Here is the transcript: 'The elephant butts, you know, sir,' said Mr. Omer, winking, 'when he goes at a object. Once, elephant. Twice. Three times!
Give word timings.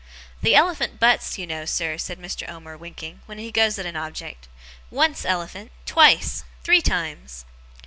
'The 0.41 0.55
elephant 0.55 0.99
butts, 0.99 1.37
you 1.37 1.45
know, 1.45 1.63
sir,' 1.63 1.95
said 1.95 2.17
Mr. 2.19 2.49
Omer, 2.49 2.75
winking, 2.75 3.21
'when 3.27 3.37
he 3.37 3.51
goes 3.51 3.77
at 3.77 3.85
a 3.85 3.95
object. 3.95 4.47
Once, 4.89 5.25
elephant. 5.25 5.71
Twice. 5.85 6.43
Three 6.63 6.81
times! 6.81 7.45